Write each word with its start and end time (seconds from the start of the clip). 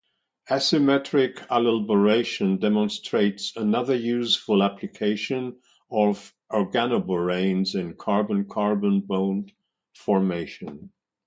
Asymmetric 0.49 1.35
allylboration 1.49 2.57
demonstrates 2.59 3.55
another 3.55 3.93
useful 3.93 4.63
application 4.63 5.59
of 5.91 6.33
organoboranes 6.51 7.75
in 7.79 7.93
carbon-carbon 7.93 9.01
bond 9.01 9.51
formation. 9.93 10.91